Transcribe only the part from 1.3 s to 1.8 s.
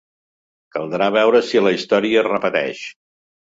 si la